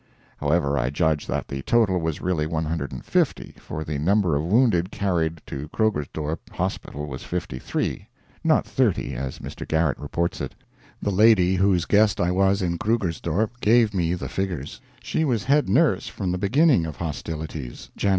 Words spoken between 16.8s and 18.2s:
of hostilities (Jan.